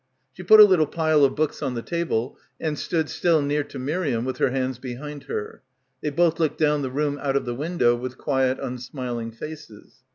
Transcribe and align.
She 0.33 0.41
put 0.41 0.59
a 0.59 0.63
little 0.63 0.87
pile 0.87 1.23
of 1.23 1.35
books 1.35 1.61
on 1.61 1.75
the 1.75 1.83
table 1.83 2.35
and 2.59 2.75
stood 2.79 3.07
still 3.07 3.39
near 3.39 3.63
to 3.65 3.77
Miriam, 3.77 4.25
with 4.25 4.37
her 4.37 4.49
hands 4.49 4.79
behind 4.79 5.25
her. 5.25 5.61
They 6.01 6.09
both 6.09 6.39
looked 6.39 6.57
down 6.57 6.81
the 6.81 6.89
room 6.89 7.19
out 7.21 7.35
of 7.35 7.45
the 7.45 7.53
window, 7.53 7.95
with 7.95 8.17
quiet 8.17 8.57
unsmiling 8.59 9.31
faces. 9.31 9.97